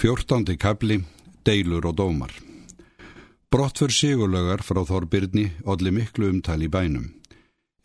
[0.00, 0.96] Fjórtándi kabli,
[1.44, 2.32] deilur og dómar.
[3.52, 7.10] Brottför sigurlögar frá Þorbirni odli miklu umtali bænum.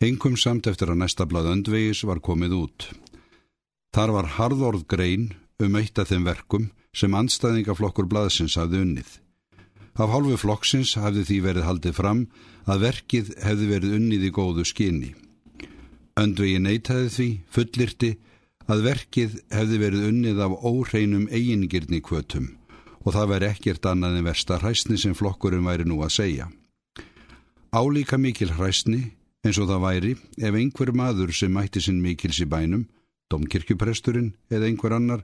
[0.00, 2.86] Engum samt eftir að næsta blað öndvegis var komið út.
[3.92, 5.26] Þar var harðorð grein
[5.60, 9.10] um eitt af þeim verkum sem anstæðingaflokkur blaðsins hafði unnið.
[10.00, 12.22] Af hálfu flokksins hafði því verið haldið fram
[12.64, 15.12] að verkið hefði verið unnið í góðu skinni.
[16.16, 18.16] Öndvegi neytaði því, fullirti,
[18.70, 22.48] að verkið hefði verið unnið af óreinum eigingirni kvötum
[23.06, 26.48] og það væri ekkert annað en versta hræstni sem flokkurinn væri nú að segja.
[27.70, 29.12] Álíka mikil hræstni
[29.46, 30.12] eins og það væri
[30.42, 32.88] ef einhver maður sem mætti sinn mikils í bænum,
[33.30, 35.22] domkirkjupresturinn eða einhver annar,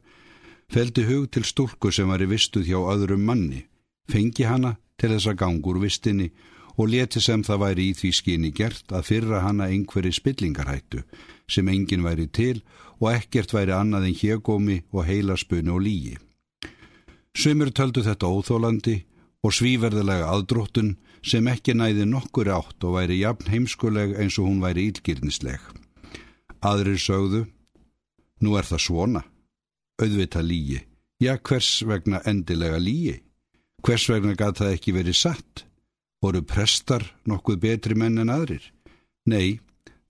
[0.71, 3.65] feldi hug til stúlku sem var í vistuð hjá öðrum manni,
[4.11, 6.31] fengi hana til þess að gangur vistinni
[6.77, 11.03] og leti sem það væri í því skyni gert að fyrra hana einhverju spillingarhættu
[11.51, 12.63] sem engin væri til
[13.01, 16.17] og ekkert væri annað en hégómi og heilaspunni og lígi.
[17.37, 18.99] Sumur töldu þetta óþólandi
[19.43, 20.95] og svíverðilega aðdróttun
[21.27, 25.61] sem ekki næði nokkur átt og væri jafn heimskuleg eins og hún væri ílgirnisleg.
[26.63, 27.43] Aðrir sögðu,
[28.43, 29.23] nú er það svona,
[30.03, 30.79] auðvita lígi,
[31.23, 33.17] já hvers vegna endilega lígi,
[33.83, 35.65] hvers vegna gata það ekki verið satt,
[36.23, 38.63] Voru prestar nokkuð betri menn en aðrir?
[39.27, 39.59] Nei,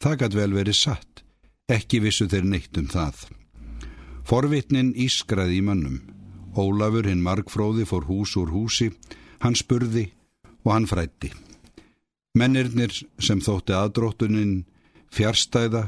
[0.03, 1.23] það gæti vel verið satt.
[1.73, 3.23] Ekki vissu þeir neitt um það.
[4.29, 6.03] Forvitnin ískraði í mannum.
[6.53, 8.91] Ólafur hinn margfróði fór hús úr húsi,
[9.41, 10.11] hann spurði
[10.67, 11.33] og hann frætti.
[12.37, 14.63] Mennirnir sem þótti aðdróttunin
[15.13, 15.87] fjárstæða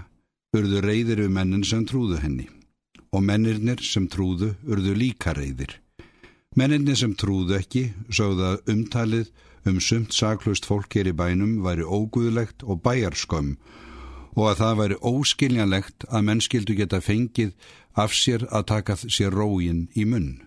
[0.56, 2.48] urðu reyðir við mennin sem trúðu henni
[3.14, 5.78] og mennirnir sem trúðu urðu líka reyðir.
[6.58, 9.30] Mennirnir sem trúðu ekki sögða umtalið
[9.66, 13.56] um sumt saklust fólk hér í bænum væri óguðlegt og bæjarskömm
[14.34, 17.52] og að það væri óskiljanlegt að mennskildu geta fengið
[17.94, 20.42] af sér að taka sér rógin í munn.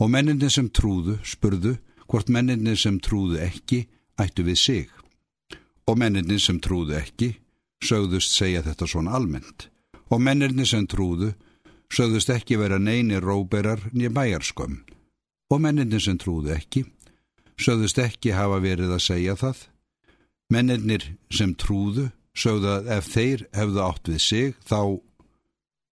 [0.00, 1.76] Og menninni sem trúðu spurðu
[2.08, 3.84] hvort menninni sem trúðu ekki
[4.18, 4.88] ættu við sig.
[5.88, 7.34] Og menninni sem trúðu ekki
[7.84, 9.68] sögðust segja þetta svona almennt.
[10.08, 11.34] Og menninni sem trúðu
[11.92, 14.78] sögðust ekki vera neini róberar nýja bæjarskömm.
[15.52, 16.84] Og menninni sem trúðu ekki
[17.58, 19.62] sögðust ekki hafa verið að segja það.
[20.52, 21.04] Mennirnir
[21.34, 22.08] sem trúðu
[22.38, 24.80] sögðu að ef þeir hefðu átt við sig þá,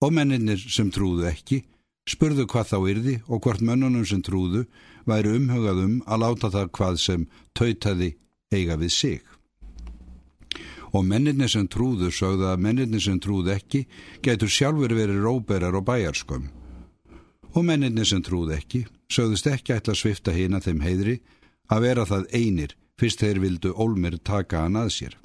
[0.04, 1.62] og mennirnir sem trúðu ekki,
[2.06, 4.66] spurðu hvað þá yrði og hvort mönnunum sem trúðu
[5.06, 8.12] væri umhugaðum að láta það hvað sem tautaði
[8.54, 9.22] eiga við sig.
[10.94, 13.82] Og mennirnir sem trúðu sögðu að mennirnir sem trúðu ekki
[14.24, 16.46] getur sjálfur verið róberar og bæjarskömm.
[17.56, 21.16] Og mennirnir sem trúðu ekki sögðust ekki ætla að svifta hýna þeim heidri
[21.72, 25.16] að vera það einir fyrst þeir vildu ólmir taka hann að sér.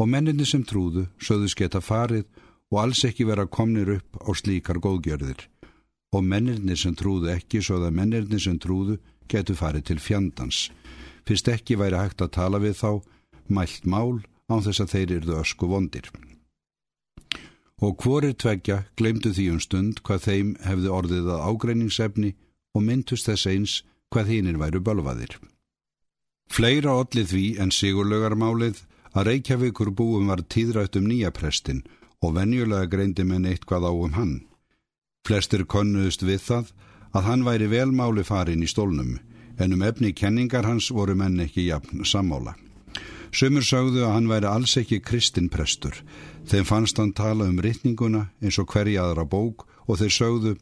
[0.00, 2.26] Og menninni sem trúðu sögðus geta farið
[2.70, 5.46] og alls ekki vera komnir upp á slíkar góðgjörðir.
[6.14, 8.98] Og menninni sem trúðu ekki að menninni sem trúðu
[9.28, 10.70] getu farið til fjandans.
[11.26, 13.02] Fyrst ekki væri hægt að tala við þá,
[13.46, 16.10] mælt mál án þess að þeir eruðu ösku vondir.
[17.80, 22.34] Og hvorir tveggja glemdu því um stund hvað þeim hefði orðið að ágreiningsefni
[22.74, 23.76] og myndust þess eins
[24.10, 25.38] hvað hínir væru bölvaðir.
[26.50, 28.80] Fleira ollið því en sigurlögarmálið
[29.14, 31.84] að Reykjavíkur búum var tíðrætt um nýjaprestin
[32.26, 34.32] og venjulega greindi menn eitthvað á um hann.
[35.26, 36.72] Flestir konnuðust við það
[37.14, 39.18] að hann væri velmáli farin í stólnum
[39.60, 42.56] en um efni kenningar hans voru menn ekki jafn sammála.
[43.30, 46.02] Sumur sögðu að hann væri alls ekki kristinprestur.
[46.50, 50.56] Þeim fannst hann tala um rittninguna eins og hverja aðra bók og þeir sögðu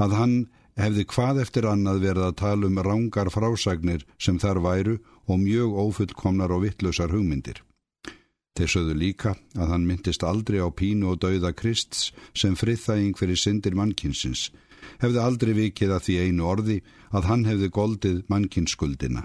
[0.00, 0.36] að hann
[0.80, 4.96] hefði hvað eftir annað verið að tala um rángar frásagnir sem þar væru
[5.26, 7.62] og mjög ófullkomnar og vittlusar hugmyndir.
[8.54, 13.38] Þeir sögðu líka að hann myndist aldrei á pínu og dauða Krists sem friðþæging fyrir
[13.40, 14.50] syndir mannkinsins,
[15.02, 16.76] hefði aldrei vikið að því einu orði
[17.10, 19.24] að hann hefði goldið mannkinsskuldina.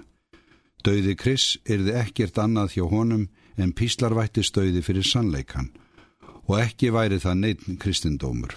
[0.82, 3.28] Dauði Kris yrði ekkert annað hjá honum
[3.60, 5.70] en píslarvætti stauði fyrir sannleikan
[6.48, 8.56] og ekki væri það neitt kristindómur.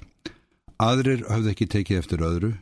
[0.81, 2.53] Aðrir hafði ekki tekið eftir öðru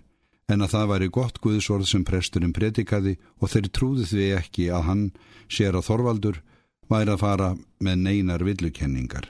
[0.52, 4.88] en að það væri gott Guðsorð sem presturinn predikaði og þeir trúði því ekki að
[4.90, 5.06] hann,
[5.48, 6.42] sér að Þorvaldur,
[6.92, 7.50] væri að fara
[7.80, 9.30] með neinar villukenningar.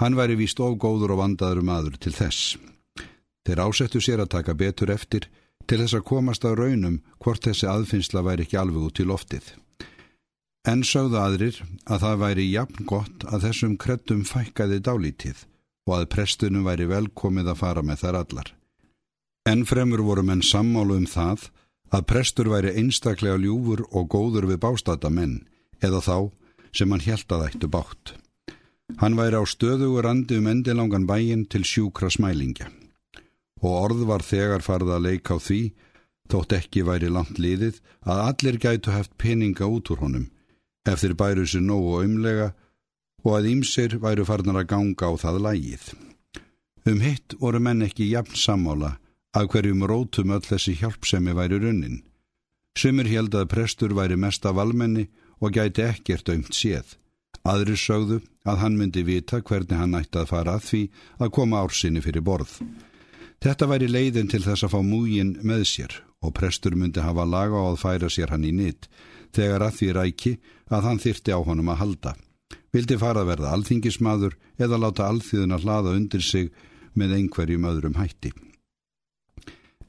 [0.00, 2.56] Hann væri víst ofgóður og vandaður maður til þess.
[3.46, 5.28] Þeir ásettu sér að taka betur eftir
[5.66, 9.52] til þess að komast á raunum hvort þessi aðfinnsla væri ekki alveg út til loftið.
[10.66, 11.58] En sögðu aðrir
[11.90, 15.46] að það væri jafn gott að þessum kreddum fækkaði dálítið
[15.90, 18.52] og að prestunum væri velkomið að fara með þar allar.
[19.48, 21.48] Ennfremur voru menn sammálu um það
[21.92, 25.40] að prestur væri einstaklega ljúfur og góður við bástata menn
[25.82, 26.16] eða þá
[26.70, 28.14] sem hann helt að ættu bátt.
[29.02, 32.70] Hann væri á stöðugur andi um endilangan bæin til sjúkra smælingja
[33.62, 35.60] og orð var þegar farið að leika á því
[36.30, 40.30] þótt ekki væri langt liðið að allir gætu haft peninga út úr honum,
[40.86, 42.48] ef þeir bæru sér nógu umlega
[43.22, 45.84] og að ímsir væru farnar að ganga á það lægið.
[46.90, 48.96] Um hitt voru menn ekki jafn sammála
[49.32, 52.02] af hverjum rótum öll þessi hjálpsemi væri runnin.
[52.76, 55.08] Sumir held að prestur væri mest af almenni
[55.40, 56.96] og gæti ekkert aumt séð.
[57.44, 60.82] Aðri sögðu að hann myndi vita hvernig hann ætti að fara að því
[61.18, 62.60] að koma ársinni fyrir borð.
[63.42, 67.58] Þetta væri leiðin til þess að fá múgin með sér og prestur myndi hafa laga
[67.58, 68.86] á að færa sér hann í nitt
[69.34, 70.32] þegar að því ræki
[70.70, 72.14] að hann þyrti á honum að halda.
[72.72, 76.52] Vildi fara að verða alþingismadur eða láta alþýðun að hlaða undir sig
[76.94, 78.32] með einhverjum öðrum hætti.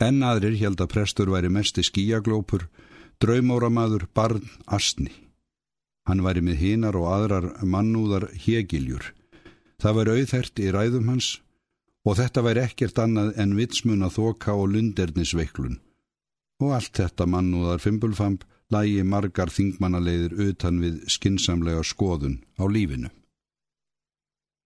[0.03, 2.65] En aðrir held að prestur væri mesti skíaglópur,
[3.23, 5.11] draumóramadur, barn, astni.
[6.07, 9.13] Hann væri með hinar og aðrar mannúðar hegiljur.
[9.79, 11.29] Það væri auðhert í ræðum hans
[12.03, 15.77] og þetta væri ekkert annað en vitsmun að þoka og lundernisveiklun.
[16.63, 23.11] Og allt þetta mannúðar fimpulfamp lægi margar þingmannaleiðir utan við skinsamlega skoðun á lífinu.